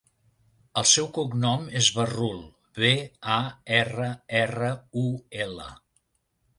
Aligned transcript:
El 0.81 0.87
seu 0.91 1.09
cognom 1.17 1.67
és 1.81 1.91
Barrul: 1.99 2.41
be, 2.81 2.91
a, 3.37 3.39
erra, 3.83 4.11
erra, 4.45 4.75
u, 5.07 5.09
ela. 5.49 5.73